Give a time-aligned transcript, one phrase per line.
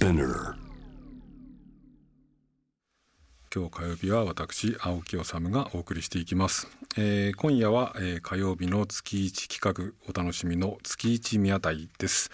[0.00, 0.54] Spinner
[3.54, 12.30] 今日火曜日は私青木理がお送りしていきます、えー、今夜は、えー、火曜日の月一企画お楽しみの月一宮台です、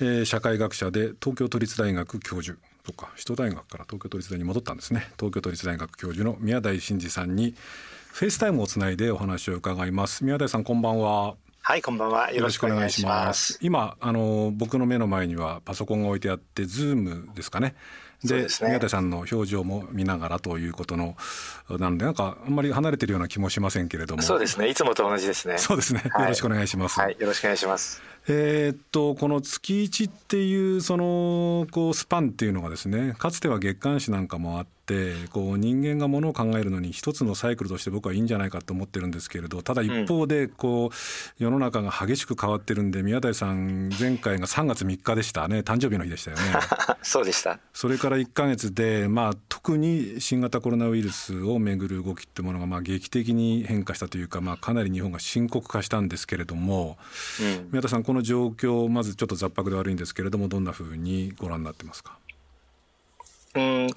[0.00, 5.08] えー、社会学者で東京都立大学教授とか首都大学から東京都立大に戻ったんですね。
[5.18, 7.54] 東京都立大学教授の宮台真司さんに
[8.12, 10.24] フェイスタイムをつないでお話を伺います。
[10.24, 11.34] 宮台さんこんばんは。
[11.70, 12.32] はいこんばんは。
[12.32, 13.56] よろしくお願いします。
[13.62, 17.76] 今あの僕の目の前にはパソコンが置いてあってズームですかね。
[18.24, 21.16] で、ね、宮田さんの表情も見ながらということの
[21.68, 24.22] なのでなんかあんまり離れてるような気もしませんけれども。
[24.22, 24.68] そうですね。
[24.68, 25.58] いつもと同じですね。
[25.58, 45.60] そうですね、よろしくお願いします、はい、よろしくお願いしますえー、っとこの月一っていうそのこうスパンっていうのがですねかつては月刊誌なんかもあってってこう人間がものを考えるのに一つのサイクルとして僕はいいんじゃないかと思ってるんですけれどただ一方でこう世の中が激しく変わってるんで宮台さん前回が3月3日でしたね。
[45.60, 46.42] 誕生日の日でしたよね。
[47.02, 47.60] そうでした。
[47.72, 56.96] それから1か月で、まあ、特に新型コロナウイルスをめぐる動きってものがまあ劇的に変化したというか、まあ、かなり日本が深刻化したんですけれども、
[57.40, 62.16] うん、宮田さんこの状況まずちょっと雑白で悪いんですけれどもどんなふうにご覧になってますか？
[63.54, 63.88] うん。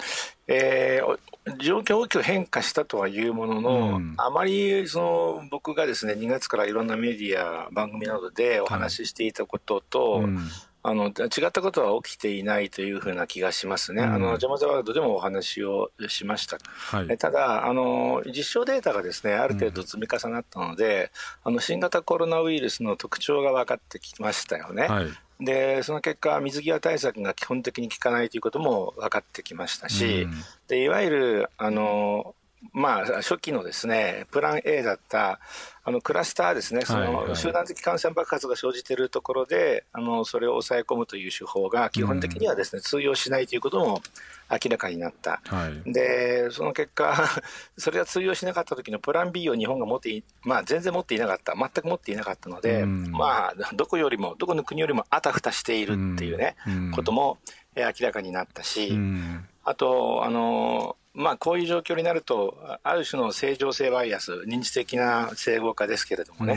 [0.47, 10.39] えー、状況大きく変化したとはいうものの、うん、あまりその僕がですね2月からいろんなメディア番組などでお話ししていたことと、はいうん、
[10.85, 16.57] あの違ったことは起きていないというふうな気がしますね、うん、あのジャマザワールドでもお話をしました、
[16.97, 21.11] はい、ただあの、実証データがですねある程度積み重なったので、
[21.43, 24.83] あの新型コロナウイルスの特徴が分かってきましたよね。
[24.83, 25.05] はい。
[25.39, 30.33] でその結果、水際対策が基本的に効かないということも分かってきましたし、うん、
[30.67, 32.35] でいわゆるあの
[32.71, 35.39] まあ、初期のですねプラン A だった
[35.85, 44.01] あのクラスターですね、その集団的感染爆発が生じているところで、あのそれを抑え込むという手法が基本的にはですね、通用しないということも
[44.49, 47.29] 明らかになった、はい、でその結果、
[47.77, 56.55] それが通用しなかった時のプラン B を日本が持ってい、まあ、全然持っていなかった、全く持っていなかったので、まあ、どこよりも、どこの国よりもあたふたしているっていうね、
[56.95, 57.39] ことも
[57.75, 58.97] 明らかになったし、
[59.63, 66.53] あと、あのまあ、こういう状況になると、ある種の正常性バイアス、認知的な整合化ですけれどもね、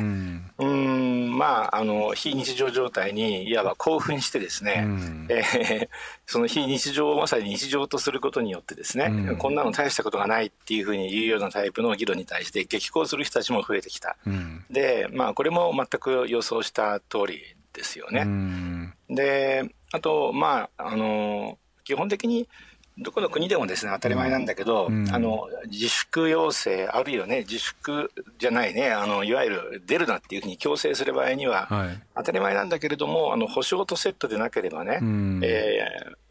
[0.58, 5.88] うん、ん、まあ、あの、非日常状態に、いわば興奮してですね、うん、えー、
[6.24, 14.16] その非日常をまさに日常とすることによってですね、うん、こんなの大したことがないっていうふうに言うようなタイプの議論に対して激高する人たちも増えてきた。
[14.26, 17.42] うん、で、まあ、これも全く予想した通り
[17.74, 18.94] ですよね。
[19.10, 22.48] で、あと、まあ、あの、基本的に、
[22.98, 35.80] どこの国でもですね当たり前なんだけど、うん、あの自粛要請、あるいはね、自粛じゃないね、あのいわゆる出るなっていうふうに強制する場合には、はい、当たり前なんだけれども、あの保証とセットでなければね、うん、え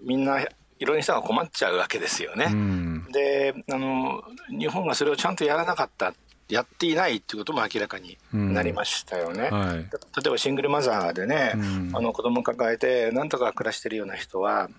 [0.01, 2.47] ー、みんないろんな人が困っちゃうわけですよね。
[2.51, 6.13] うん、であの、日本がそれをちゃんとやらなかった。
[6.47, 9.49] やっていないっていうことも明らかになりましたよね。
[9.49, 9.83] はい、例
[10.27, 11.53] えばシングルマザーでね、
[11.91, 14.69] あの子供抱えてなんとか暮らしてるような人は、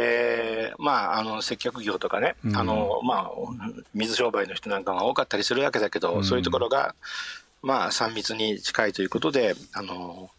[0.00, 3.30] えー、まあ、あの接客業とかね、うん、あのまあ、
[3.94, 6.94] 水商売の人なんかが多かったりするわけだけど、うん、そういうところが、
[7.62, 10.30] まあ、3密に近いということで、あの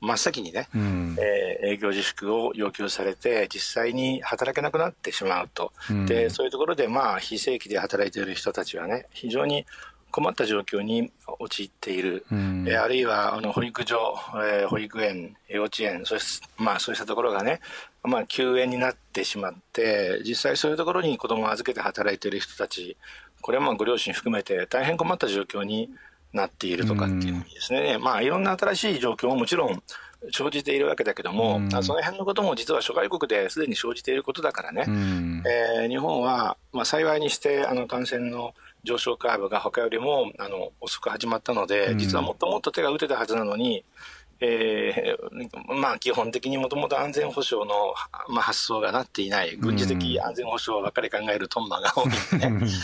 [0.00, 9.66] 真っ先にね、うん、えー、営業自粛を要求されて、実際に働けなくなってしまうと、うん、でそういうところで、まあ、非正規で働いている人たちはね、非常に
[10.12, 13.96] 困った状況に陥っている、うん、えあるいはあの保育所、
[14.34, 17.60] えー、保育園、幼稚園そし、まあ、そうしたところがね、
[18.04, 22.96] まあ、休園になってしまって、実際そういうところに子供を預けて働いている人たち、
[23.40, 25.90] これはまあご両親含めて大変困った状況に
[26.32, 29.82] なっているとかっていうふうにですね、うん、まあ、いろんな新しい状況ももちろん
[30.32, 43.84] 生じているわけだけども、うん、その辺のことも実は諸外国ですでに生じていることだからね、うん、えー、日本は、まあ、幸いにしてあの感染の上昇カーブが他よりもあの遅く始まったので、実はもっともっと手が打てたはずなのに、
[44.44, 47.94] えー、まあ基本的にもともと安全保障の、
[48.28, 52.66] まあ、発想がなっていない、軍事的安全保障ばかり考えるトンマが多いんでね。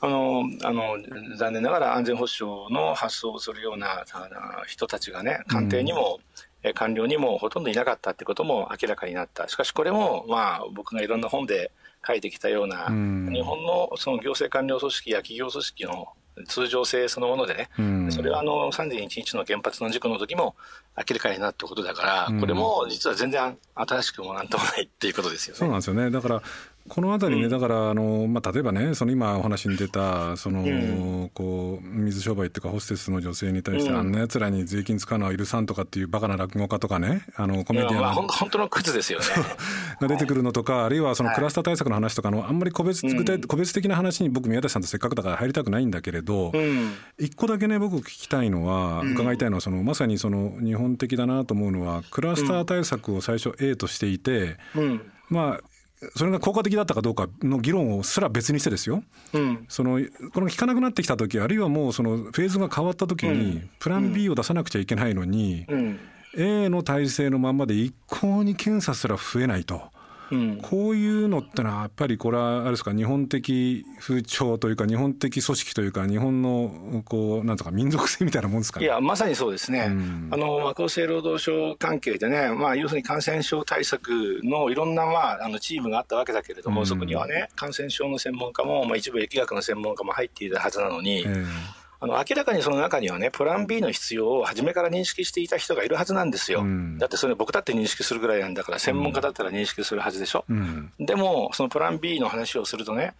[0.00, 0.96] あのあの
[1.36, 4.04] 残念ながら安全保障の発想をするような
[4.66, 6.20] 人たちがね、官邸にも、
[6.62, 9.48] うん、官僚にもほとんどいなかったってことも明らかになった。
[9.48, 11.72] しかしこれも、まあ、僕がいろんな本で
[12.06, 16.08] 書いてきたような、うん、日本のその行政官僚組織や企業組織の
[16.46, 20.56] 通常性そのものでね、うん、それはあの31日の原発の事故の時も
[20.96, 25.58] 明らかになったことだから、うん、これも実は全然新しくもなんともないっていうことですよね。
[25.58, 26.10] そうなんですよね。
[26.10, 26.42] だから
[26.88, 39.24] この辺りね、だからあの、まあ、例えばね、その今お話に出た、その、うん、こう、水商売っていうか、ホステスの女性に対して、うん、あんな奴らに税金使うのは許さんとかっていうバカな落語家とかね、あの、コメディアン、まあ、本当のクズですよね。
[40.00, 46.52] が出てくるのとか、あるいはそのクラスター対策の話とかの、あんまり個別具体、個別的な話に僕、宮田さんとせっかくだから入りたくないんだけれど、
[47.18, 54.56] 一個だけね、僕聞きたいのは、伺いたいのは、そのまさにその日本的だなと思うのは、クラスター対策を最初 A としていて、
[55.28, 55.67] まあ、
[56.14, 59.02] それが効果的だったかどうかの議論をすら別にしてですよ、
[59.32, 60.00] うん、その
[60.32, 66.00] この効かなくなってきた時あるいはもうそのフェーズが変わった時に、プラン B を出さなくちゃいけないのに、うん、
[66.36, 69.90] A の体制のまんまで一向に検査すら増えないと。
[70.30, 91.20] うん、こういうのってのはやっぱりこれはあれですか日本的風潮というか日本的組織というか日本のこうなんとか民族性みたいなもんですか、ね、いやまさにそうですね、うん、あの厚生労働省関係でね、まあ、要するに感染症対策のいろんな、まあ、あのチームがあったわけだけれども、うん、そこにはね感染症の専門家も、まあ、一部疫学の専門家も入っていたはずなのに。
[91.20, 96.60] えーあの明らかにその中にはね、プラン B の必要を初めから認識していた人がいるはずなんですよ。
[96.60, 100.44] うん、だってそれ僕だって認識するぐらいなんだから、専門家だったら認識するはずでしょ。
[100.48, 103.14] うん、でも、そのプラン B の話をするとね、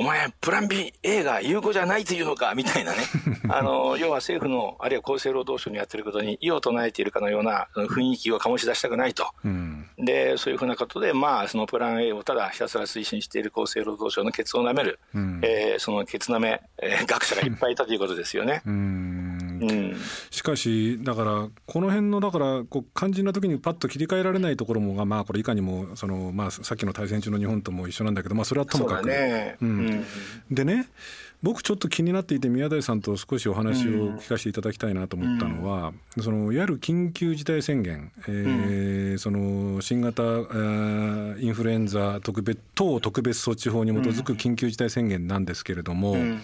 [0.00, 2.98] お前、プラン B、A が有効じゃないというのかみたいなね、
[3.50, 18.62] あの要は政府の、あるいは厚生労働省にやってることに異を唱えているかのような雰囲気を醸し出したくないと、うん、でそういうふうなことで、まあ、そのプラン A をただひたすら推進している厚生労働省のケツをなめる、うん、えー、そのケツなめ、えー、学者がいっぱいいたということですよね。
[18.64, 19.29] うん
[20.30, 29.56] しかしだからこの辺のだからこう肝心な時にパッと切り替えられないところもがまあこれいかにもそのまあさっきの対戦中の日本とも一緒なんだけどまあそれはともかく、ね。
[29.60, 30.04] うん、
[30.50, 30.86] でね
[31.42, 46.40] 僕ちょっと気になっていて宮台さんと少しお話を聞かせていただきたいなと思ったのは、うん、そのいわゆる緊急事態宣言、えー、うん、その新型インフルエンザ特別等特別措置法に基づく緊急事態宣言なんですけれども、うん、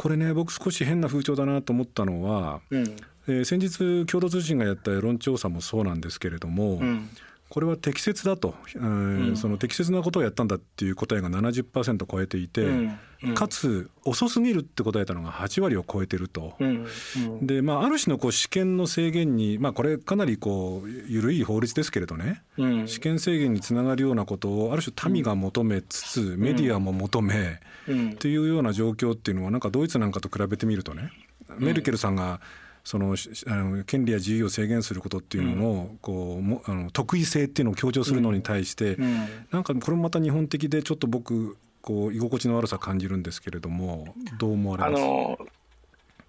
[0.00, 2.84] これね僕少し変な風潮だなと思ったのは、うん、
[3.28, 6.80] えー、先日共同通信がやった世論調査もそうなんですけれども、
[7.50, 12.98] これは適切だと、えー、うん、その適切なことをやったんだっていう答えが70%超えていて、うんうん、
[13.34, 16.86] かつ遅すぎるって答えたのが8割を超えてると、うん
[17.16, 31.10] うん、でまあ、ある種のこう試験の制限に、まあ、これかなりこう緩い法律ですけれどね、うん、試験制限につながるようなことをある種民が求めつつ、メディアも求め、っていうような状況っていうのはなんかドイツなんかと比べてみるとね
[31.58, 32.40] メルケルさんが
[32.84, 33.16] その
[33.46, 45.02] あの権利や自由を制限することっていうのの,、こうもあの得意性っていうのを強調するのに対して、うん、なんかこれもまた日本的でちょっと僕こう居心地の悪さ感じるんですけれどもどう思われます？
[45.02, 45.44] か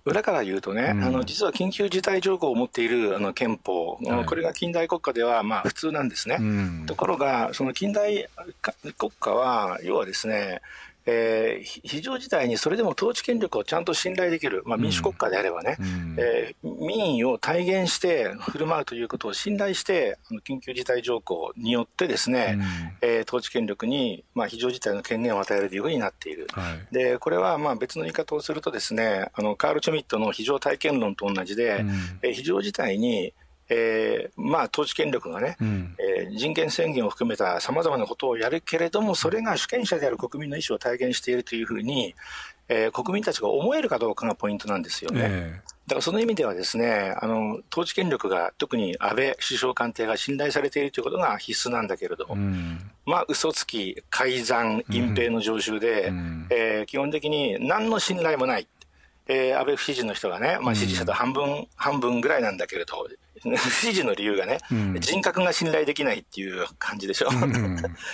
[0.03, 6.37] 裏から言うとね、うん、あの実は緊急事態条項を持っているあの憲法、はい、これが近代国家ではまあ普通なんですね。
[6.39, 8.27] うん、ところが、その近代
[8.97, 10.61] 国家は、要はですね、
[11.05, 22.59] えー、非常事態にそれでも統治権力をちゃんと信頼できる、まあ、民主国家であればね、うん、えー、民意を体現して振る舞うということを信頼して、あの緊急事態条項によってですね、
[23.01, 26.47] うん、えー、統治権力に、まあ、非常事態の権限を与えるというふうになっている。
[26.51, 31.89] はい、でこれはまあ別の言い方をするとですね、あのカール・チョミットの非常体験論と同じで、うん、
[32.21, 33.33] えー、非常事態に
[33.73, 42.13] えー、まあ、統治権力がね、うん、えー、人権宣言を含めたさまざまなことをやるけれども、それが主権者である国民の意思を体現しているというふうに、
[42.67, 45.21] えー、国民たちが思えるかどうかがポイントなんですよね。
[45.23, 58.67] えー、だからその意味ではですね、あの、統治権力が、特に安倍首相官邸が信頼されているということが必須なんだけれども、うん、まあ、嘘つき、改ざん、隠蔽の常習で、うん、えー、基本的に何の信頼もない。
[59.27, 63.07] えー、安倍不支持の人がね、まあ、支持者と半分、うん、半分ぐらいなんだけれど、
[63.43, 67.29] 不支持の理由がね、うん、人格が信頼できないっていう感じでしょ。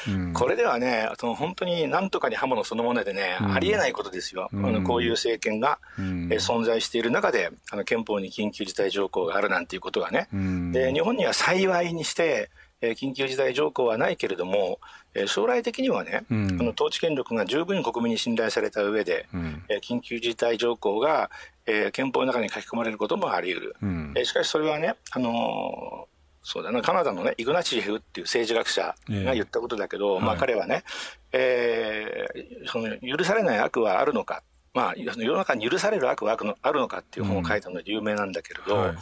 [0.07, 4.49] うん、 これではね、その本当になんとかに刃物そのものでね、ありえないことですよ。
[4.53, 10.27] あのこういう政権が、えー、存在している中で、あの憲法に緊急事態条項があるなんていうことがね、
[10.71, 12.49] で日本には幸いにして、
[12.81, 14.79] えー、緊急事態条項はないけれども、
[15.13, 21.29] えー、将来的にはね、うん、あの統治権力が十分国民に信頼された上で、うん、えー、緊急事態条項が、
[21.65, 26.17] えー、憲法の中に書き込まれることもあり得る、うん、えー、しかしそれはね、あのー
[26.49, 30.85] そうだな、カナダのね、イグナチエフっていう政治学者が言ったことだけど、えー、まあ彼はね、
[31.33, 34.43] えー、その許されない悪はあるのか、
[34.73, 38.95] まあ世の中に許される悪は悪のあるのかっていう本を書いたので有名なんだけれど、うんはい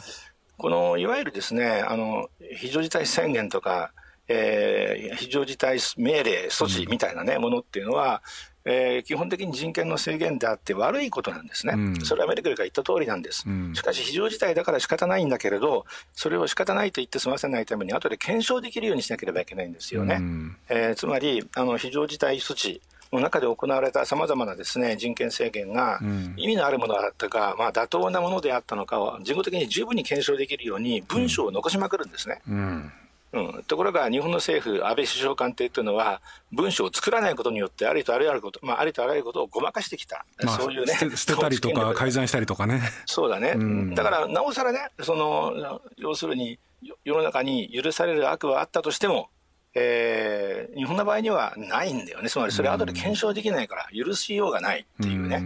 [0.56, 3.92] このいわゆるですねあの非常事態宣言とか、
[4.28, 8.22] えー、非常事態命令措置みたいな、ね、ものっていうのは、
[8.64, 22.82] えー、基本的に人権の制限であって悪いことなんですね、うん、それはメルケルが言った通りなんです、うん、しかし非常事態だから仕方ないんだけれどそれを仕方ないと言って済ませないために後で検証できるようにしなければいけないんですよね、うん、えー、つまりあの非常事態措置
[23.12, 26.00] の中で行われたさまざまなですね人権制限が
[26.36, 32.40] 意味のあるものだったか、まあ、妥当なものであったのかを人工的に十分に検証できるように文章を残しまくるんですね。
[32.48, 32.92] うん。
[33.32, 36.22] うん、ところが日本の政府、安倍首相官邸というのは、
[36.52, 42.80] 文書を作らないことによって、ありとあらゆること、まあ、ありとあらゆることをごまかしてきた、まあ、そういうね、捨てたりとか、改ざんしたりとかね。
[43.04, 46.58] そうだね、うん、だからなおさらね、その要するに、
[47.04, 49.28] 世の中に許される悪はあったとしても、
[49.78, 55.42] えー、日本の場合にはないんだよね、つまりそれ、後で検証できないから、許しようがないっていうね。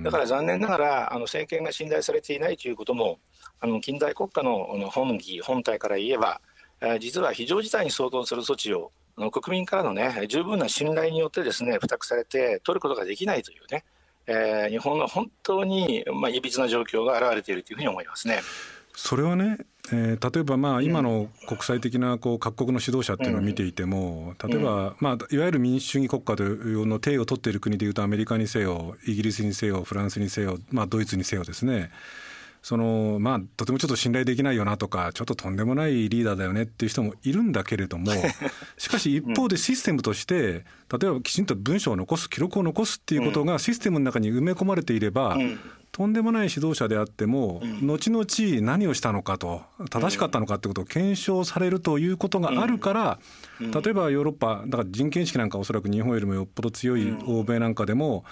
[0.00, 3.18] うだから残念ながら、あの政権が信頼されていないということも、
[3.60, 6.40] あの近代国家の本義、本体から言えば、
[7.00, 8.92] 実は非常事態に相当する措置を
[9.30, 13.84] 国民からのね十分な信頼によってですね付託されて取ることができないというね、
[14.26, 18.40] えー、日本の本当にまあいびつな状況が現れているというふうに思いますね。
[18.94, 19.58] それはね、
[19.92, 31.90] えー、例えばまあ今の国際的なこう各国の指導者っていうのを見ていても、例えばまあいわゆる民主主義国家というの定を取っている国でいうとアメリカにせよイギリスにせよフランスにせよ、まあ、ドイツにせよですね。
[32.62, 38.10] そのまあとてもちょっと信頼できないよなとかちょっととんでもないリーダーだよねっていう人もいるんだけれども
[38.76, 40.64] しかし一方でシステムとして
[41.00, 45.38] 例えばきちんと文章を残す記録を残すっていうことがシステムの中に埋め込まれていれば、
[45.96, 48.26] とんでもない指導者であっても、後々
[48.60, 53.18] 何をしたのかと正しかったのかってことを検証されるということがあるから、
[53.58, 58.26] 例えばヨーロッパだから人権意識なんかおそらく日本よりもよっぽど強い欧米なんかでも、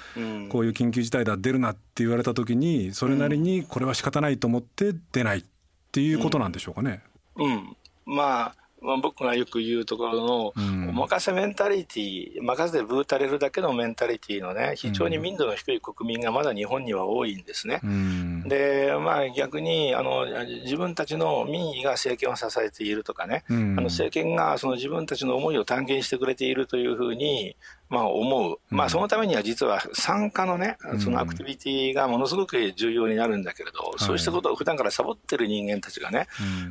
[0.51, 5.45] こういう緊急事態だ出るなって言われた時にそれなりにこれは仕方ないと思って出ないっ
[5.91, 7.03] ていうことなんでしょうかね。
[7.37, 10.53] うん、まあまあ、僕がよく言うところの、
[10.91, 17.81] お任せメンタリティ任せてブータれるだけのメンタリティのね非常に民度の低い国民がまだ日本には多いんですね。
[17.83, 20.27] うん、でまあ逆にあの
[20.65, 27.57] 自分たちの民意が政権を支えているとかね、うん、あの政権がその自分たちの思いを探検してくれているというふうに
[27.95, 36.27] まあ、思う、まあ、そのためには実は参加のね、そのアクティビティがものすごく重要になるんだけれど、そうしたことを普段からサボってる人間たちがね、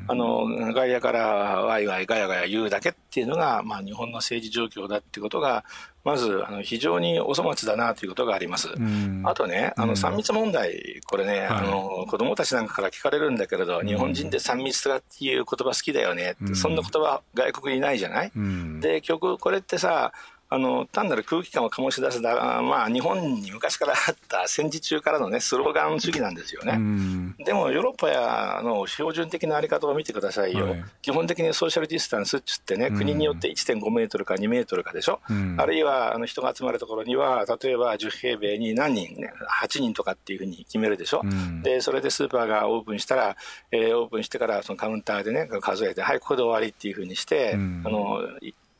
[0.07, 1.21] あの外野から
[1.63, 5.63] ワイワイガヤガヤ言うだけっていうのが、まあ、日本の政治状況だっていうことが、
[6.03, 8.67] まずあの非常にお粗末だなということがあります。
[9.23, 18.31] あとね、あの3密問題、これね、あの子供たちなんかから聞かれるんだけれど、日本人って3密とかっていう言葉好きだよねって、そんな言葉外国にないじゃない、
[18.81, 20.11] で、結局これってさ、
[20.53, 26.74] あの単なる空気感を醸し出すだ、まあ、日本に昔からあった戦時中からの、ね、スローガン主義なんですよね。
[27.43, 35.22] でもヨーロッパやの標準的なあり方を見てくださいよ、はい、基本的にソーシャルディスタンスっつってね、国によって1.5メートルか2メートルかでしょ、
[35.57, 39.33] あるいはあの人が集まるところには、例えば10平米に何人、ね、
[39.63, 41.24] 8人とかっていうふうに決めるでしょ、
[41.63, 43.36] でそれでスーパーがオープンしたら、
[43.72, 48.22] えー、オープンしてからそのカウンターでね、数えて、はい、ここで終わりっていうふうにして、あの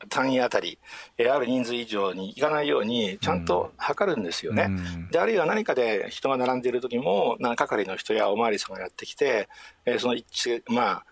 [0.10, 0.79] 単位あたり、
[1.17, 4.67] えー、ある人数以上にいかないようにちゃんと測るんですよね。
[4.67, 9.50] うん、であるいは何かで人が並んでいる時も何係の人やお巡りさんがやってきて、
[9.86, 11.05] えー、その一まあ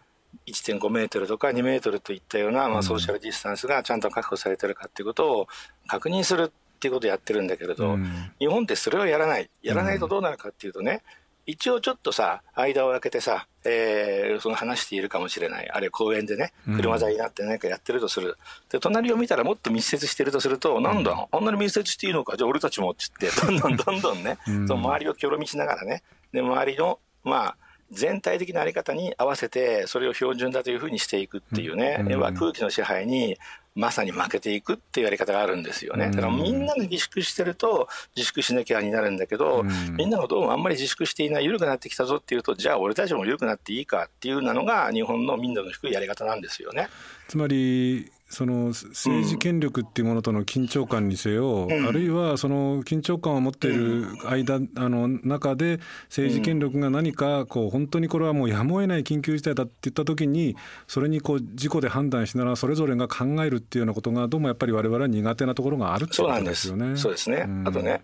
[0.48, 5.48] 1.5メートルとか2メートルといったような、まあ、ソーシャルディスタンスがちゃんと確保されてるかっていうことを
[5.88, 9.50] 確認するっていうことをやってるんだけれど、うん、日本ってそれをやらない。
[9.62, 11.03] やらないとどうなるかっていうとね、
[11.51, 15.70] 一応ちょっとさ、間を空けてさ、えー、その話しているかもしれない。
[15.70, 18.38] あるいは公園でね、車座になって何かやってるとする。
[18.70, 27.58] で、隣を見たらもっと密接してるとすると、なんだ、あんなに密接していいのか、じゃあ俺たちもって言って、 どんどんどんどんね、その周りをきょろみしながらね、で、周りの、まあ、
[27.91, 33.38] 全体的なあり方に合わせて、それを標準だというふうにしていくっていうね、要は空気の支配に
[33.74, 36.10] まさに負けていくっていうやり方があるんですよね。
[36.12, 39.63] だからみんなが自粛してると自粛しなきゃになるんだけど、
[39.98, 46.90] みんながどうもあんまり自粛していない緩くなってきたぞっていうとじゃあ俺たちも緩くなっていいかっていうなのが日本の民度の低いやり方なんですよね。
[47.28, 60.55] つまりその政治権力っていうものとの緊張感にせよ、うん、あるいはその緊張感を持っている間、うん、あの中で政治権力が何かこう本当にこれはもうやむを得ない緊急事態だって言った時に
[60.88, 66.95] それにこう自己で判断しながらそれぞれが考えるっていうようなことがどうもやっぱり我々は苦手なところがあるってことですよね。
[66.95, 67.29] そうです。
[67.29, 68.01] ね、あとね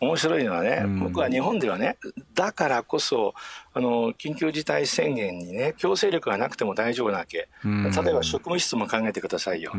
[0.00, 1.96] 面白いのはね、僕は日本ではね、
[2.34, 3.34] だからこそ、
[3.72, 9.72] あの緊急事態宣言にね、強制力がなくても大丈夫なわけ、例えば職務質問考えてくださいよ、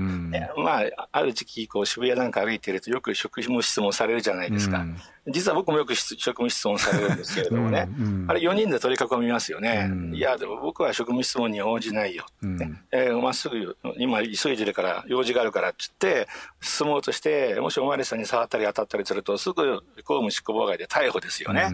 [0.57, 4.85] まあ、ある時期こう、渋谷なんか歩いてると、よく職務質問されるじゃないですか、
[5.27, 7.87] 実は僕もよく職務質問されるんですけれどもね、
[8.27, 12.25] あれ、4人で取り囲みますよね、いや、でも僕は職務質問に応じないよ。
[12.41, 16.27] ま、ねえー、っすぐ、今、急いでるから、用事があるからって言って、
[16.59, 21.69] 進もうとして、もしお巡りさんに触ったり当たったりすると、すぐ公務執行妨害で逮捕ですよね。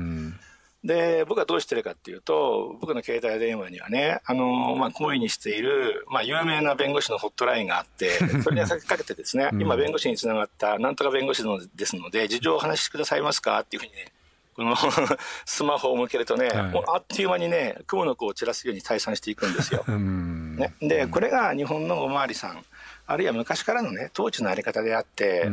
[0.88, 8.10] で僕はどうしてるかっていうと僕の携帯電話にはねあの、まあ、行為にしている、まあ、有名な弁護士のホットラインがあって
[8.42, 14.14] それにかけてですね、今弁護士につながったなんとか弁護士のですので事情をお話しくださいますかっていうふうにね
[14.56, 14.76] この
[15.46, 19.84] スマホを向けるとね、はい、あっという間にね雲の子を散らすように退散していくんですよ。
[19.86, 22.64] ね、でこれが日本のおまわりさん
[23.06, 25.50] あるいは昔からのね統治のあり方であって、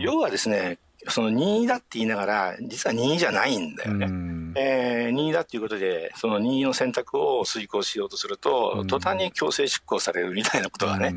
[0.00, 0.78] 要はですね
[1.10, 4.06] その任意だって言いながら実は任意じゃないんだよね。
[4.56, 11.14] えー、任意だっていうことでその任意の選択を遂行しようとすると、途端に強制執行されるみたいなことがね、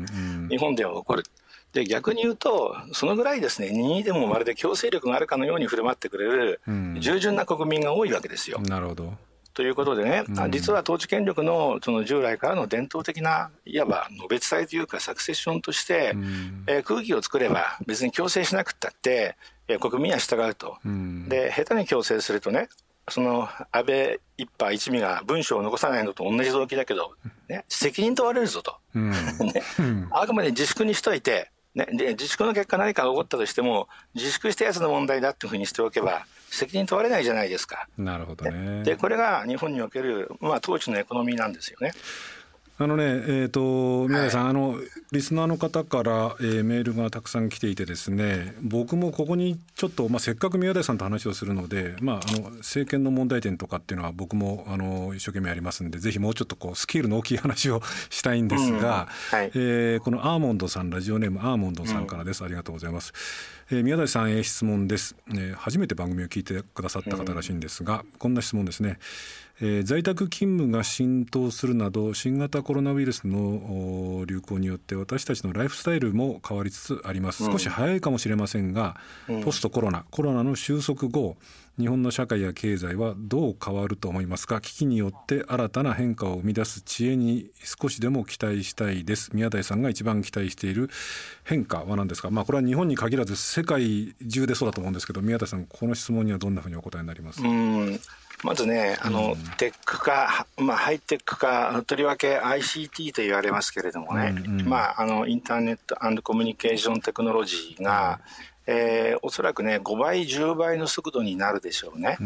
[0.48, 1.24] 日本では起こる。
[1.72, 6.60] で逆に言うと、そのぐらいですね、任意でもまるで強制力があるかのように振る舞ってくれる、
[6.98, 8.60] 従順な国民が多いわけですよ。
[8.60, 9.14] なるほど。
[9.54, 22.68] ということでね、うん、実は統治権力のその従来からの伝統的ないわばのべ伝えというかサクセッションとして、うん、えー、空気を作れば別に強制しなくったって、えー、国民は従うと、うん、で下手に強制するとね
[23.08, 27.12] その安倍一派一味が文章を残さないのと同じ動機だけど、
[27.48, 29.62] ね、責任問われるぞと、 ね、
[30.10, 37.88] あくまで自粛にしといてね、で自粛の結果何かが起こったとしても自粛したやつの問題だっていうふうにしておけば責任問われないじゃないですか。
[37.96, 38.82] なるほどね。
[38.84, 41.92] でこれが日本における、まあ、統治のエコノミーなんですよね。
[42.82, 44.76] あのね、えーと、宮台さん、はい、あの
[45.12, 63.12] リスナーの方から、えー、メールがたくさん来ていてですね僕もここにちょっと、まあ、せっかく宮台さんと話をするので、まあ、あの政権の問題点とかっていうのは僕もあの一生懸命やりますんでぜひもうちょっとこうスケールの大きい話をしたいんですが、うんはい、えー、このアーモンドさんラジオネームアーモンドさんからです、うん、ありがとうございます。
[63.70, 68.98] えー、宮台さんへ質問です、えー、初めて番組を聞いてくださった方らしいんですが、うん、こんな質問ですね。
[69.60, 78.96] えー、在宅勤務が浸透するなど新型コロナウイルスの流行によって私たちのライフスタイルも変わりつつあります、少し早いかもしれませんが、
[79.28, 81.36] うん、ポストコロナコロナの収束後
[81.78, 84.60] 日本の社会や経済はどう変わると思いますか？
[84.60, 89.30] 危機によって新たな変化を生み出す知恵に少しでも期待したいです。
[89.32, 90.90] 宮台さんが一番期待している
[91.44, 92.30] 変化は何ですか？
[92.30, 97.40] まあこれは日本に限らず世界中でそうだと思うんですけど宮台さんこの質問にはどんなふうにお答えになります？
[98.42, 108.20] まずね、あの、うん、テック化、まあ、ハイテック化、とりわけ ICT と言われますけれどもね、うんうん、まあ、あの、インターネットコミュニケーションテクノロジーが、
[108.66, 112.16] えー、おそらくね、5倍、10倍の速度になるでしょうね。
[112.20, 112.24] う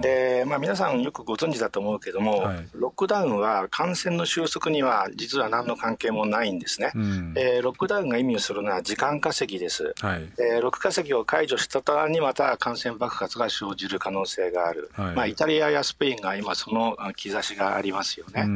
[0.00, 6.92] で、まあ、皆さんよくご存知だと思うけども、はい、ロックダウンは感染の収束には実は何の関係もないんですね。
[7.36, 9.94] えー、ロックダウンが意味するのは時間稼ぎです。
[10.00, 14.90] はい、えー、ロック稼ぎを解除した途端にまた感染爆発が生じる可能性がある。
[14.94, 18.46] はい、まあ、イタリアやスペインが今その兆しがありますよね。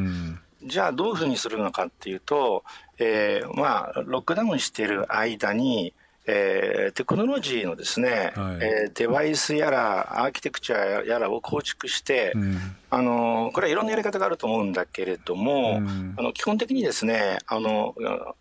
[0.64, 2.64] じゃあどういうふうにするのかっていうと、
[2.98, 5.94] えー、まあ、ロックダウンしている間に、
[6.30, 12.58] えー、テクノロジーのですね、はい、えー、デバイスやらアーキテクチャやらを構築して、うん、
[12.90, 17.94] あのこれはいろんなやり方があると思うんだけれども、うん、あの基本的にですねあの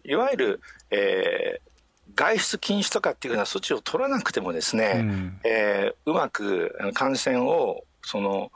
[0.04, 1.67] いわゆる、えー
[2.15, 8.52] 外出禁止とかっていうふうな措置を取らなくてもですね、うん、えー、うまく感染をその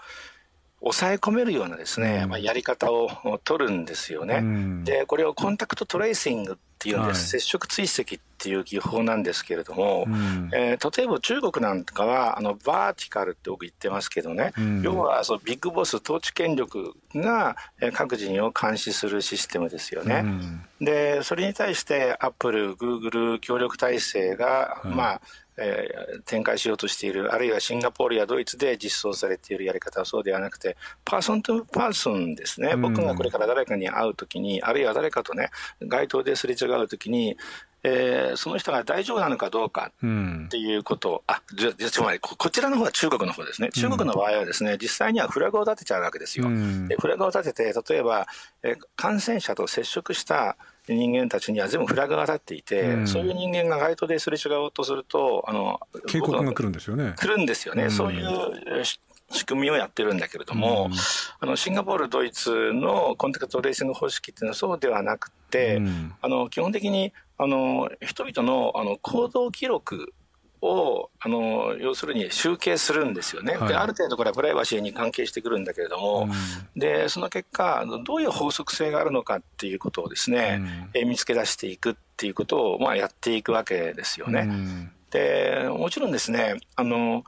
[0.82, 17.56] 抑え込めるようなですね、うん、まあ、やり方を取るんですよね、うん、でこれをコンタクトトレーシングっていうんです、はい、接触追跡っていう技法なんですけれども、うん、えー、例えば中国なんかはあのバーティカルって僕言ってますけどね、うん、要はそのビッグボス統治権力が
[17.94, 20.24] 各人を監視するシステムですよね。
[20.24, 25.22] うん、でそれに対してアップル、グーグル協力体制が、まあ
[25.58, 35.50] えー、展開しようとしているあるいはシンガポールやドイツで実装されているやり方はそうではなくてパーソンとパーソンですね、僕がこれから誰かに会うときにあるいは誰かとね
[35.82, 37.38] 街頭ですれ違うときに
[37.84, 46.48] えー、その人が大丈夫なのかどうかっていうことを、うん、あじゃつまりこちらの方は中国の方ですね、中国の場合はですね、実際にはフラグを立てちゃうわけですよ。
[46.48, 48.28] うん、フラグを立てて、例えば、
[48.62, 50.58] えー、感染者と接触した
[50.96, 57.14] 人間たちには全部フラグが立っていて、うん、そういう人間が街頭ですれ違おうとすると、あの警告が来るんですよね。
[57.18, 57.90] 来るんですよね。
[57.90, 58.84] そういう
[59.32, 60.98] 仕組みをやってるんだけれども、うん、
[61.40, 70.14] あのシンガポール、ドイツのコンタクトレーシング方式っていうのはそうではなくて、うん、あの基本的にあの人々のあの行動記録
[70.62, 76.30] をあの要するに集計するんですよね、はい、である程度これはプライバシーに関係してくるんだけれども、
[76.76, 80.60] うん、でその結果どういう法則性があるのかっていうことをですね、
[80.94, 84.42] うん、え見つけ出していくっていうことを、まあ、やっていくわけですよね。
[84.42, 87.24] うん、でもちろんですねあの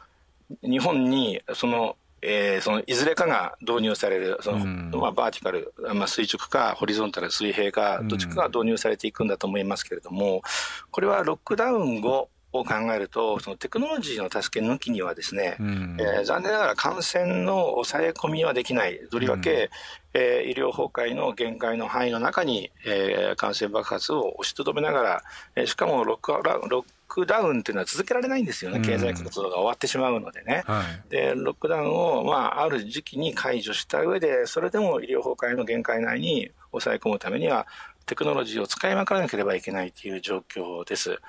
[0.61, 10.41] 日本にそのえー、そのいずれかが導入されるその、うん、まあ、バーティカル、まあ、垂直かホリゾンタル水平かどっちかが導入されていくんだと思いますけれども
[10.89, 18.99] これはロックダウン後を考えるとそのテクノロジーの助け抜きにはですね、うん、えー、残念ながら感染の抑え込みはできない。
[19.11, 19.71] とりわけ、
[20.13, 25.23] うん、えー、医療崩壊の限界の範囲の中に、えー、感染爆発を押しとどめながら、
[25.55, 26.39] えー、しかもロックロ
[26.79, 30.63] ックダウンっていうのは続けられないんですよね、経済活動が終わってしまうのでね。
[30.65, 37.67] はい、で、ロックダウンを、まあ、ある時期に解除した上で、それでも医療崩壊の限界内に抑え込むためには
[38.05, 41.19] テクノロジーを使いまからなければいけないという状況です。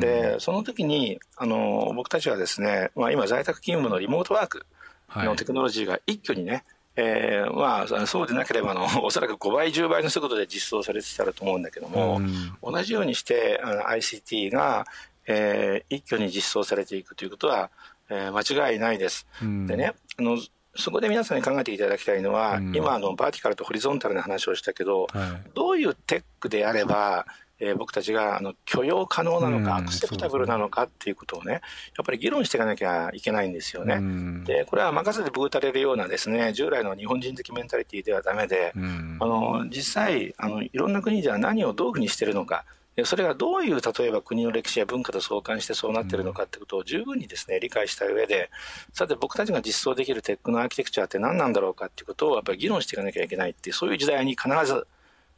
[0.00, 4.66] でその時にあの僕たちはですね、まあ、今在宅勤務のリモートワーク
[5.14, 6.64] のテクノロジーが一挙にね、はい
[7.00, 14.84] えー、まあそうでなければの おそらく5倍10倍の速度で実装されてたらと思うんだけども、うん、同じようにしてあの ICT が、
[15.28, 17.70] えー、一挙に実装されていくということは、
[18.10, 19.28] えー、間違いないです。
[19.40, 20.38] うん、でねあの
[20.78, 27.26] そこで皆さんに考えていただきたいのは、うん、今あのバーティカルとホリゾンタルな話をしたけど、はい、どういうテックであれば
[27.60, 31.60] えー、僕たちがあの許容可能なのか、アクセプタブルなのかっていうことをね、やっ
[32.06, 34.00] ぱり議論していかなきゃいけないんですよね。
[34.44, 38.78] で、これは任せてぶうたれるようなですね、従来の日本人的メンタリティーではだめで、あ
[39.26, 42.64] の実際あの、いろんな国では何をどういうふうにしてるのか、
[43.04, 48.50] それがどういう例えば国の歴史や文化と相関してそうなっているのかってことを十分にですね理解した上で
[48.92, 54.86] さて僕たちが実装できるテックのアーキテクチャって何なんだろうかっていうことをやっぱり議論していかなきゃいけないっていうそういう時代に必ず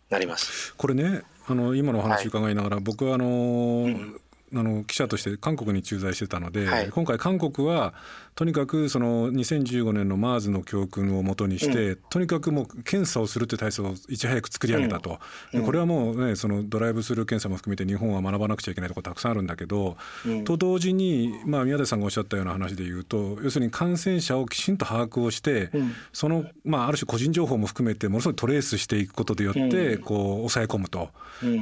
[0.09, 0.75] なります。
[0.77, 4.21] これねあの今のお話伺いながら、はい、僕はあの、うん
[4.55, 7.95] あの記者として韓国に駐在してたので、はい、今回韓国は
[8.35, 15.19] とにかくその2015年の MERS の教訓をもとにして、うん、とにかくもう検査をするという体制をいち早く作り上げたと、
[15.53, 25.71] うん、これはもうねそのドライブスルー検査も含めて日本は学ばなくちゃいけないところたくさんあるんだけど、うん、と同時に、まあ、宮台さんがおっしゃったような話で言うと要するに感染者をきちんと把握をして、
[26.13, 31.11] その、まあ、ある種個人情報も含めてものすごいトレースしていくことでよってこう抑え込むと。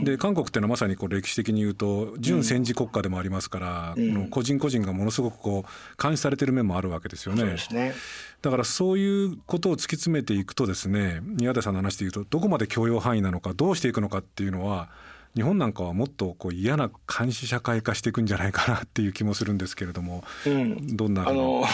[0.04, 7.56] で韓国っていうのはまさにこう歴史的に言うと準戦時国家でもありますから、この個人個人がものすごくこう監視されてる面もあるわけですよね。
[7.72, 7.92] ね。
[8.40, 14.88] だからそういうことを突き詰めていくとですね宮田さんの話でいうとどこまで許容範囲なのかどうしていくのかっていうのは
[15.34, 16.88] 日本なんかはもっとこう嫌な
[17.18, 21.64] 監視社会化していくんじゃないかなっていう気もするんですけれども、うん、どんなあの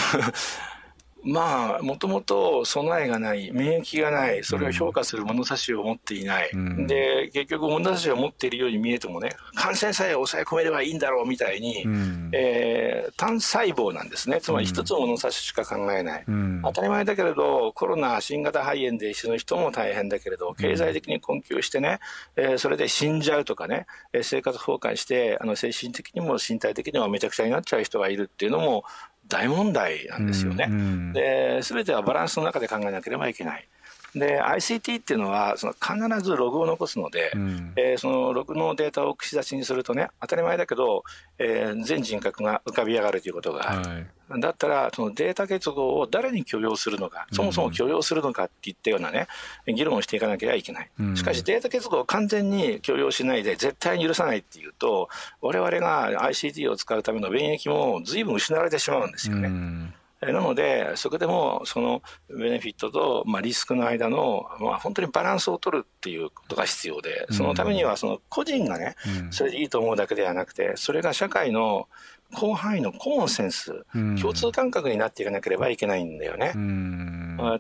[1.25, 14.41] まあもともと備えがない免疫がないそれを評価する物差しを持っていない、うん、で結局物差しを持っているように見えてもね感染さえ抑え込めればいいんだろうみたいに、うん、えー、単細胞なんですね。
[14.41, 22.01] つまり一つの物差ししか考えない、うん、当たり前だけれどコロナ新型肺炎で死ぬ人も大変だけれど経済的に困窮してね、
[22.37, 23.87] えー、それで死んじゃうとかね
[24.23, 28.85] 生活崩壊してあの精神的にも身体的にもめちゃくちゃになっちゃう人がいるっていうのも
[29.29, 30.69] 大問題なんですよね。
[31.13, 33.69] で全てはバランスの中で考えなければいけない。
[34.15, 41.03] で ICT っていうのはその必ずログを残すので、うん、えー、そのログのデータを串刺しにするとね当たり前だけど、
[41.39, 49.27] えー、全人格が浮かび上がるということがある、はい、だったらそのデータ結合を誰に許容するのかそもそも許容するのかっていったようなね
[49.67, 55.09] 議論をしていかなければいけない、うん、しかしデータ結合を完全に許容しないで絶対に許さないっていうと
[55.41, 59.95] 我々が ICT を使うための免疫も随分失われてしまうんですよね。
[60.29, 68.97] うんなので、そこでもそのベネフィットと、まあ、リスクの間の、まあ、本当にバランスを取るっていうことが必要で、そのためにはその個人がね、
[69.31, 71.89] それでいいと思うだけではなくて、それが社会の
[72.35, 73.85] 広範囲のコモンセンス、
[74.21, 76.53] 共通感覚になっていかなければいけないんだよね。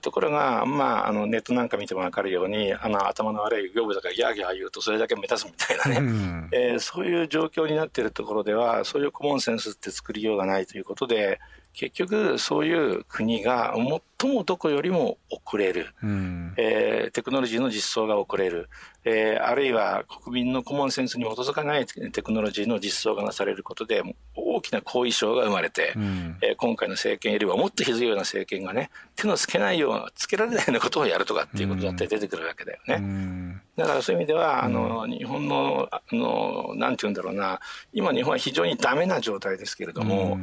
[0.00, 11.40] ところが、まあ、あのネットなんか見ても分かるようにあの頭の悪い業務とかギャーギャー言うとそれだけ目立つみたいなね、えー、そういう状況になっているところではそういうコモンセンスって作りようがないということで
[11.74, 13.74] 結局そういう国が
[14.20, 18.70] 最もどこよりも遅れる、うん、えー、テクノロジーの実装が遅れる、
[19.04, 24.02] えー、あるいは国民のコモンセンスに基づかないテクノロジーの実装がなされることで
[24.36, 32.94] 大きな後遺症が生まれて、うん、えー、今回の政権よりはもっとひどいような政権がね手のつけないようなつけられないようなことをやるとかっていうことだって出てくるわけだよね。
[32.94, 37.60] うん、だからそういう意味ではあの日本のあのなんて言うんだろうな。
[37.92, 40.38] 今日本は非常にダメな状態ですけれども。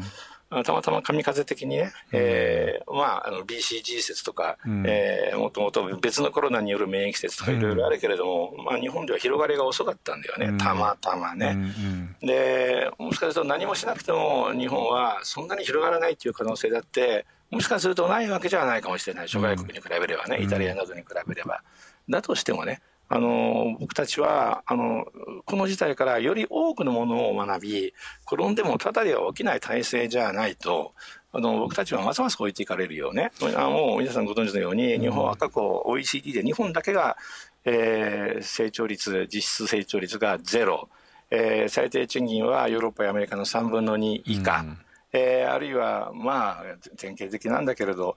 [0.64, 21.64] たまたま神風的にね、えー、まあ、あの BCG 説とか、うん、えー、もともと別のコロナによる免疫説とかいろいろあるけれども、うん、まあ、日本では広がりが遅かったんだよね、うん、たまたまね、うんうん、で、もしかすると何もしなくても日本はそんなに広がらないっていう可能性だって、もしかするとないわけじゃないかもしれない、諸外国に比べればね、イタリアなどに比べれば。
[22.10, 22.82] だとしてもね、
[23.14, 25.06] あの僕たちはあの
[25.46, 27.94] この事態からより多くのものを学び
[28.26, 30.94] 転んでもただでは起きない体制じゃないと
[31.34, 33.32] あの僕たちはますます置いていかれるようね。
[33.58, 37.18] あもう皆さんご存知のように日本は過去 OECD で日本だけが、
[37.66, 40.88] えー、成長率実質成長率がゼロ、
[41.32, 44.62] えー、最低賃金はヨーロッパやアメリカの3分の2以下。
[44.62, 44.78] うん
[45.14, 46.64] えー、あるいは、まあ、
[46.98, 48.16] 典型的なんだけれど、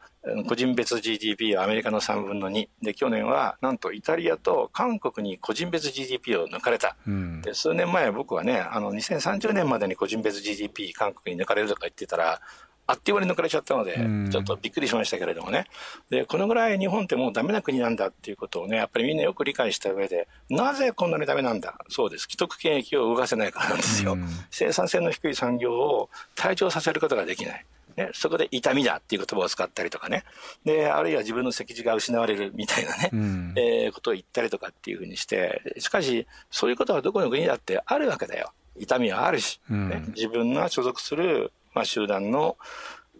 [0.48, 2.68] 個人別 GDP はアメリカの3分の2。
[2.82, 6.96] で、去年は、なんとイタリアと韓国に個人別 GDP を抜かれた。
[7.06, 12.40] うん、で数年前僕はね、あの、2030年までに個人別 GDP 韓国に抜かれるとか言ってたら、
[12.86, 13.96] あっという間に抜かれちゃったので、
[14.30, 15.66] ちょっとびっくりしましたけれどもね。
[16.10, 21.74] で、このぐらい日本ってもうダメな国なんだっていうことをね、やっぱりみんなよく理解した上で、なぜこんなにダメなんだ？
[21.88, 22.22] そうです。
[22.22, 24.18] 既得権益を動かせないからなんですよ。
[24.50, 27.64] 生産性の低い産業を退場させることができない。
[27.96, 30.24] ね、そこで痛みだっていう言葉を使ったりとかね。
[30.64, 38.50] で、あるいは自分の席次が失われるみたいなね、うん、えー、ことを言ったりとかっていうふうにして、しかし、そういうことはどこの国だってあるわけだよ。
[38.76, 42.56] 痛みはあるし、ね、うん、自分が所属する、まあ、集団の、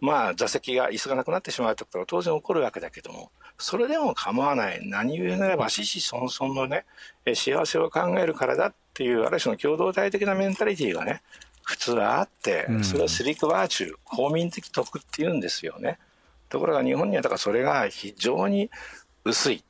[0.01, 4.81] まあ、座席が椅子がなくなってしまうということは当然起こるわけだけども、それでも構わない。
[4.87, 6.85] 何故ならば、死死孫孫のね、
[7.33, 11.21] 幸せを考えるからだっていう、ある種の共同体的なメンタリティーがね、
[11.63, 15.97] 普通はあって、それはスリックバーチュー、公民的徳っていうんですよね。
[16.49, 18.69] ところが日本にはだからそれが非常に
[19.23, 19.63] 薄い。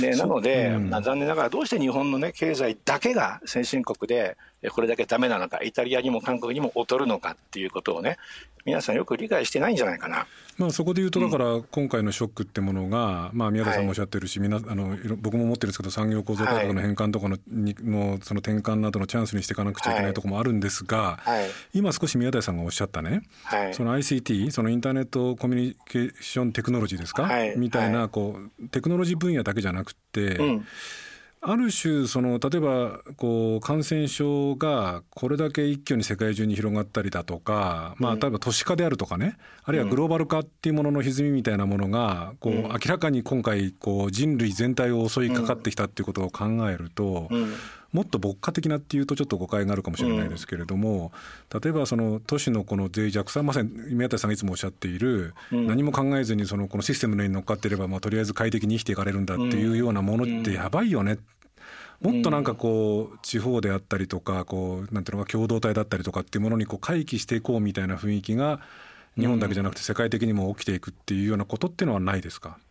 [0.00, 4.36] ね、なので、うん、残念ながらどうして日本の、ね、経済だけが先進国で
[4.68, 8.18] これだけダメなのかイタリアにも韓国にも劣るのかっていうことをね
[8.64, 10.26] 皆さんよく理解してないんじゃないかな。
[10.58, 21.18] まあ、そこでいうと、だから今回のショックってものが、まあ、宮田さんもおっしゃってるし、みなあの僕も思ってるんですけど、産業構造改革の変換とかの,、のその転換などのチャンスにしていかなくちゃいけないところもあるんですが、
[21.72, 23.22] 今、少し宮台さんがおっしゃったね、
[23.72, 30.66] その ICT、そのインターネットコミュニケーションテクノロジーですか、みたいなこうテクノロジー分野だけじゃなくて、うん
[31.42, 47.28] ある種その例えばこう感染症がこれだけ一挙に世界中に広がったりだとか、まあ、例えば都市化であるとかねあるいはグローバル化っていうものの歪みみたいなものがこう明らかに今回こう人類全体を襲いかかってきたっていうことを考えると。
[47.92, 51.12] もっと牧歌的なっていうとちょっと誤解があるかもしれないですけれども、
[51.52, 61.18] 例えばその都市のこの脆弱さまさに宮田さんがいつもおっしゃっている、何も考えずにそのこのシステムの上に乗っかっていれば、まあ、とりあえず快適に生きていかれるんだっていうようなものってやばいよね。
[62.00, 68.60] もっとなんかこう地方であったりとかこうなんていうのか共同体だったりとかっていうものにこう回帰していこうみたいな雰囲気が
[69.18, 72.56] 日本だけじゃなくて世界的にも起きていくっていうようなことっていうのはないですか？
[72.56, 72.69] うん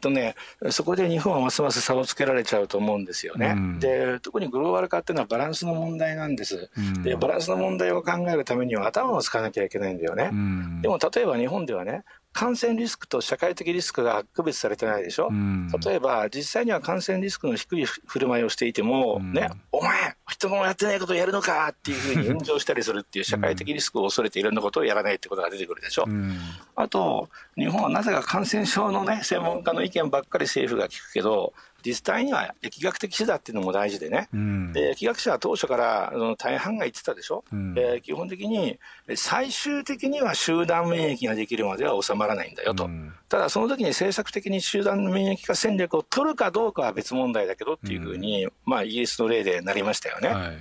[0.00, 0.34] とね、
[0.70, 3.54] そこで日本はますます差をつけられちゃうと思うんですよね。
[3.56, 7.16] うん、で特にグローバル化っていうのはバランスの問題なんです、うん、で。
[7.16, 10.30] バランスの問題を考えるためには頭を使わなきゃいけないんだよね。
[10.32, 26.38] うん、でも例えば日本ではね感染リスクと社会的リスクが区別されてないでしょ、うん、例えば実際には感染リスクの低い振る舞いをしていても、うん、ね、お前、人もやってないことをやるのかっていうふうに炎上したりするっていう社会的リスクを恐れていろんなことをやらないってことが出てくるでしょ、うん、
[26.76, 31.52] あと、日本はなぜか感染症の、ね、専門家の意見ばっかり政府が聞くけど、
[31.84, 38.78] 実際には疫学的手段っていうのも大事でね、うん、で疫学者は当初からの大半が言ってたでしょ、うん、で基本的に
[39.14, 50.28] 最終的には集団免疫ができるまでは収まらないんだよと、うん、ただその時に政策的に集団免疫化戦略を取るかどうかは別問題だけどっていうふうに、まあ、イギリスの例でなりましたよね。
[50.28, 50.58] はい、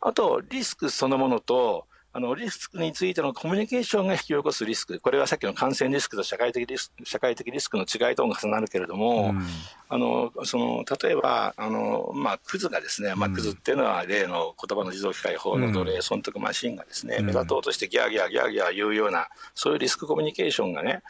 [0.00, 9.42] あとリスクそのものとあのリスクについてのコミュニケーションが引き起こすリスク、これはさっきの感染リスクと社会的リスク社会的リスクの違いとも重なるけれども、うん、
[9.88, 21.02] あのその例えばあの、まあ、クズがですね、まあ、クズっていうのは例の言葉の自動機械法の奴隷損得マシンがですね、うん、目立とうとしてギャーギャーギャーギャー言うような、そういうリスクコミュニケーションがね、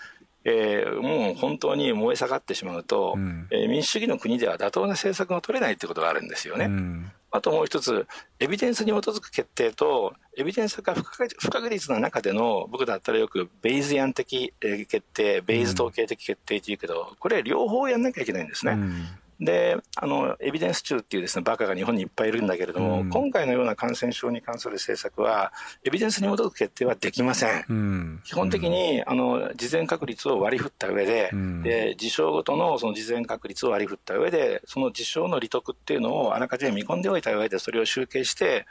[0.44, 6.64] えー、もう本当に燃え盛ってしまうと、うん、えー、民主主義の国では妥当な政策が取れないということがあるんですよね。
[6.64, 8.06] うん、あともう一つ、
[8.38, 18.72] エビデンスに基づく決定と、エビデンスが不確実な中での、僕だったらよくベイズヤン的決定、ベイズ統計的決定っていうけど、これ両方やんなきゃいけないんですね。
[18.72, 19.08] うん
[19.44, 25.52] であのエビデンス中っていうですねバカが日本にいっぱいいるんだけれども、うん、今回のような感染症に関する政策は
[25.84, 38.66] エビデンスに基づく決定はできません、うん、基本的にあの事前確率を割り振った上でうん、で事象ごとのその事前確率を割り振った上でその事象の利得っていうのをあらかじめ見込んでおいた上でそれを集計して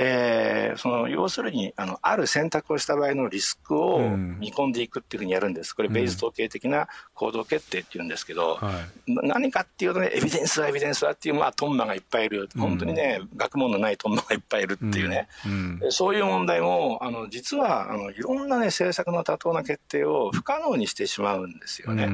[0.00, 8.84] えー、その要するにあのある選択をした場合のリスクを見込んでいくっていうふうにやるんです、これ、ベイズ統計的な行動決定っていうんですけど、うんはい、
[9.26, 15.78] 何かっていうとね、エビデンスはエビデンスはっていう、まあ、トンマがいっぱいいる、本当にね、学問のないトンマがいっぱいいるっていうね、うん。
[15.82, 22.08] うん、そういう問題も、あの実はあのいろんな、ね、政策の妥当な決定を不可能にしてしまうんですよね。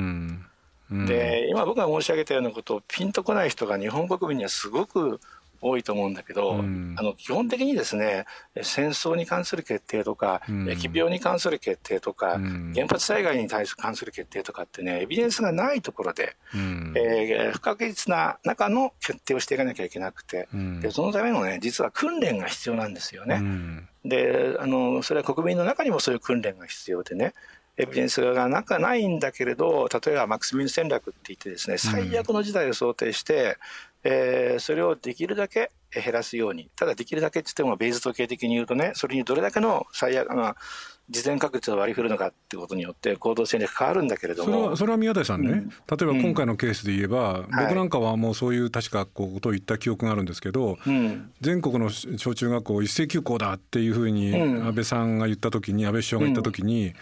[0.91, 5.19] で今僕が申し上げたようなことをピンとこない人が日本国民にはすごく
[5.65, 8.27] 多いと思うんだけど、うん、あの基本的にですね
[8.63, 20.49] 戦争に関する決定とか、うん、疫病に関する決定とか、うん、原発災害に対する関する決定とかってねエビデンスがないところで、うん、えー、不確実な中の決定をしていかなきゃいけなくて、
[20.81, 23.43] でそのためのね実は訓練が必要なんですよね。
[24.05, 27.33] であのそれは国民の中にもそういう訓練が必要でね
[27.77, 33.57] エビデンスがなかないんだけれど例えばマックス・ミン戦略って言ってですね最悪の事態を想定して、
[34.05, 40.57] えー、それをできるだけ減らすように、ただできるだけって言っても、ベース統計的に言うとね、それにどれだけの最悪、まあ
[41.11, 44.53] 事前確率を割り振るのかっていうことによって行動戦略変わるんだけれども。
[44.53, 56.95] それはそれは宮台さんね、うん、例えば今回のケースで言えば、うん、僕なんかはもうそういう確かことを言った記憶があるんですけど、うん、全国の小中学校一斉休校だっていうふうに安倍さんが言った時に安倍首相が言った時に、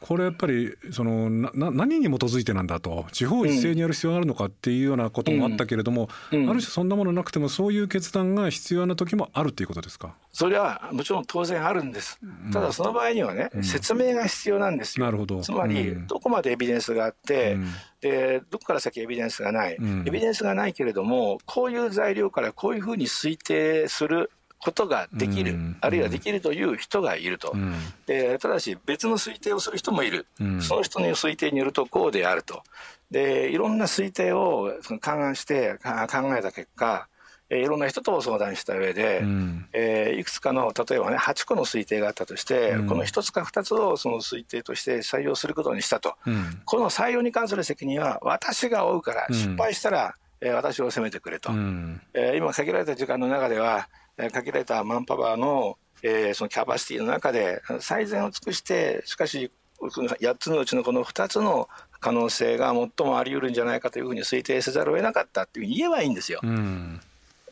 [0.00, 3.06] これやっぱりそのな何に基づいてなんだと。
[3.12, 10.14] 地方一斉にやる必要があるのかっていうようなこともあったけれども、ある種そんなものなくてもそういう決断が必要な時もあるっていうことですか？
[10.32, 12.20] それはもちろん当然あるんです。
[12.52, 15.06] ただその場合にはね、説明が必要なんですよ。
[15.06, 15.40] なるほど。
[15.40, 17.56] つまり、どこまでエビデンスがあって、
[18.00, 27.74] でどこから先エビデンスがない、エビデンスがないけれどもこういう材料からこういうふうに推定することができる、うん、あるいはできるという人がいると、うん、
[28.06, 32.62] でただし別の推定をする人もいる、うん、その人の推定によるとこうであると。
[33.08, 37.06] でいろんな推定を勘案して考えた結果
[37.48, 53.88] えー、いろんな人と相談した上で、うん、えー、いくつかの例えばね8個の推定があったとして、うん、この1つか2つをその推定として採用することにしたと、うん、この採用に関する責任は私が負うから失敗したら、えー、私を責めてくれと、うん、えー、今限られた時間の中では
[54.32, 61.68] 限られたマンパワーの,、えー、そのキャパシティの中で最善を尽くしてしかし8つのうちのこの2つの
[62.00, 66.40] 可能性が最もあり得るんじゃないかというふうに推定せざるを得なかったっていうふうに言えばいいんですよ。
[66.42, 67.00] うん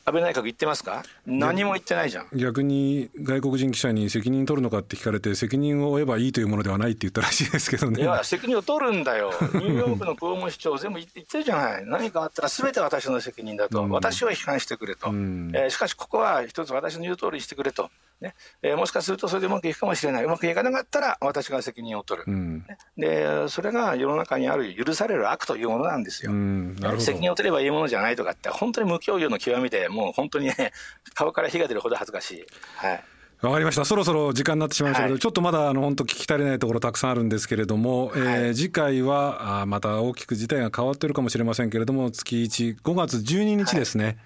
[0.06, 1.02] 安倍内閣言ってますか？
[1.26, 2.28] 何も言ってないじゃん。
[2.34, 8.02] 逆に外国人記者に責任取るのかって聞かれて責任を負えばいいというものではないって言ったらしいですけどね。
[8.02, 9.30] いや責任を取るんだよ。
[9.54, 11.86] ニューヨークの公務市長全部言ってるじゃない。
[11.86, 17.88] 何かあったら全て私の責任だと、うん、私は批判してくれと、うん、えー、しかしここは一つ私の言う通りにしてくれと。
[18.20, 18.34] ね。
[18.62, 22.64] えー、もしかするとそれでうまくいくかもしれない、うまくいかなかったら私が責任を取る、うん、
[22.96, 26.30] でそれが世の中にある許される悪というものなんですよ。
[26.30, 30.72] うん、責任を取ればいいものじゃないとかって、本当に無教養の極みで、もう本当にね、
[31.14, 32.46] 顔から火が出るほど恥ずかしい。
[32.76, 33.04] はい
[33.42, 33.85] わかりました。
[33.85, 44.04] そろそろ時間になってしまいましたけど、はい、ちょっとまだあの本当聞き足りないところたくさんあるんですけれども、はい、えー、次回はあまた大きく事態が変わってるかもしれませんけれども、月1、5月12日ですね。
[44.04, 44.16] はい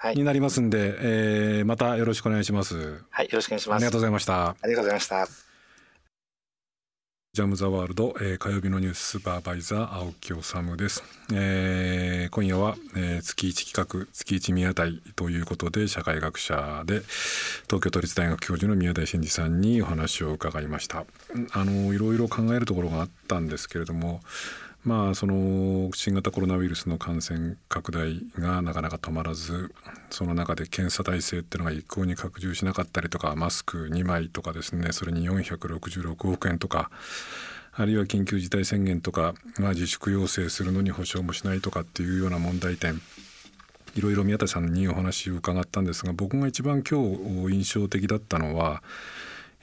[0.00, 3.02] はい、になりますんで、えー、またよろしくお願いします。
[3.10, 3.76] はい、よろしくお願いします。
[3.76, 4.50] ありがとうございました。
[4.50, 5.47] ありがとうございました。
[7.34, 17.02] ジャム・ザ・ワールド、えー、火曜日のニューススーパーバイザー青木治です、えー、今夜は、えー、月一企画月一宮台ということで社会学者で
[17.66, 21.04] 東京都立大学教授の宮台真司さんにお話を伺いました。
[21.52, 24.22] あのいろいろ考えるところがあったんですけれども
[24.84, 29.74] まあ、その新型コロナウイルスの感染拡大がなかなか止まらず
[30.08, 36.90] その中で検査体制っていうのが一向に拡充しなかったりとかマスク2枚とかですねそれに466億円とか
[37.72, 43.00] あるいは緊急事態宣言とか、まあ、自粛要請するのに保証もしないとかっていうような問題点
[43.94, 48.82] いろいろ宮田さんにお話を伺ったんですが僕が一番今日印象的だったのは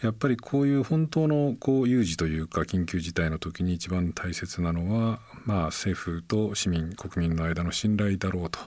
[0.01, 8.59] やっぱりこういう本当のこう有事というか緊急事態の時に一番大切なのは、まあ、政府と市民国民の間の信頼だろうと。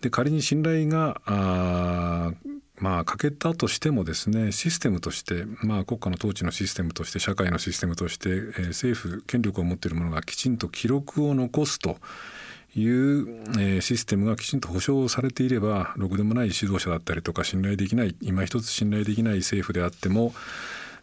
[0.00, 2.32] で仮に信頼があ
[2.76, 11.98] まあ、欠けたとしてもですねシステムとして、まあ、国家の統治のシステムとして社会のシステムとして、えー、政府権力を持っている者がきちんと記録を残すと
[12.76, 20.34] いう、え、システムがきちんと保障されていればろくでもない指導者だったりとか信頼できない今一つ信頼できない政府であっても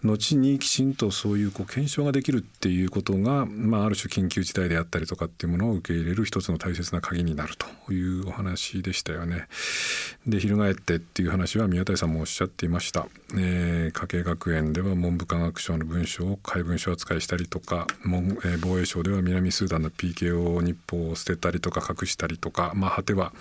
[0.04, 9.48] 後にきちんとそういうこう検証ができるっていうことが、まあ、ある種緊急事態であったりとかっていうものを受け入れる一つの大切な鍵になるというお話でしたよね。
[10.26, 13.08] で翻ってっていう話は宮台さんもおっしゃっていました。
[13.36, 23.34] えー、家計学園では文部科学省の文書を怪文書扱いしたりとか、えー、防衛省では南スーダンの PKO 日報を捨てたりとか隠したりとか、まあ、果ては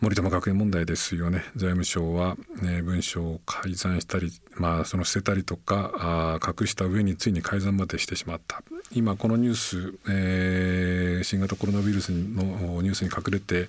[0.00, 1.42] 森友学園問題ですよね。
[1.56, 8.62] 財務省は、ね、文書を改ざんしたり、まあ、その捨てたりとかあ隠した上についに改ざんまでしてしまった。
[8.92, 13.68] 今このニュース、えー、新型コロナウイルスのニュースに隠れて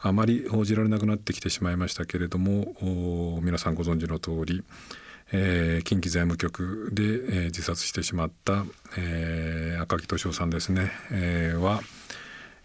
[0.00, 4.64] あまり報じられなくなってきてしまいましたけれども皆さんご存知の通り
[5.32, 8.64] えー、近畿財務局で、えー、自殺してしまった、
[8.96, 11.80] えー、赤木俊夫さんですね、えー、は、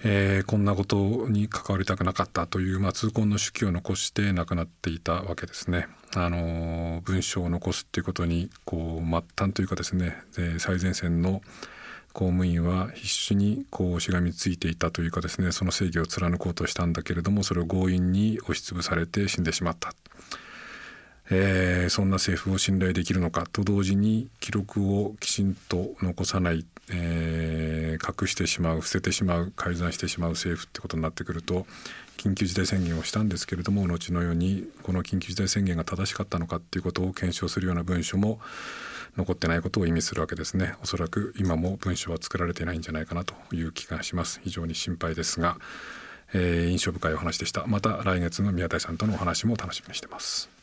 [0.03, 5.87] えー、こんなことに関わりたくなかったという、まあ、痛恨の手記を残して亡くなっていたわけですね。
[6.15, 11.41] あの文章を残すっていうことにこう末端というかですね、え最前線の
[12.13, 19.93] 公務員は必死にこうしがみついていたというかですねその正義を貫こうとしたんだけれどもそれを強引に押しつぶされて死んでしまった。
[21.33, 31.65] えー、そんな政府を信頼できるのかと同時に記録をきちんと残さない、えー、隠してしまう捨ててしまう改ざんしてしまう政府ってことになってくると
[32.17, 38.39] 緊急事態宣言をしたんですけれども後のようにこの緊急事態宣言が正しかったのかっていうことを検証するような文書も
[39.17, 40.75] 残ってないことを意味するわけですね。
[40.81, 44.39] おそらく今も文書は作られてないんじゃないかなという気がします。
[44.43, 45.57] 非常に心配ですが、
[46.33, 47.65] えー、印象深いお話でした。
[47.67, 50.60] また来月の宮台さんとのお話も楽しみにしてます。